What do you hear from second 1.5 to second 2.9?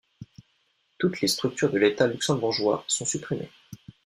de l’État luxembourgeois